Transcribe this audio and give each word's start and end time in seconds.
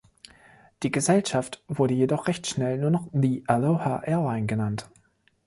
Die 0.81 0.89
Gesellschaft 0.89 1.61
wurde 1.67 1.93
jedoch 1.93 2.25
recht 2.27 2.47
schnell 2.47 2.79
nur 2.79 2.89
noch 2.89 3.07
„The 3.13 3.43
Aloha 3.45 3.97
Airline“ 4.01 4.47
genannt. 4.47 4.89